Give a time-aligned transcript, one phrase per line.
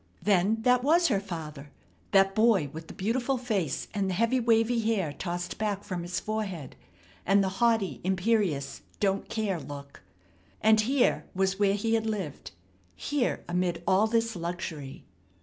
[0.23, 1.69] Then that was her father,
[2.09, 6.19] that boy with the beautiful face and the heavy wavy hair tossed back from his
[6.19, 6.75] forehead,
[7.23, 10.01] and the haughty, imperious, don't care look.
[10.59, 12.49] And here was where he had lived.
[12.95, 15.05] Here amid all this luxury.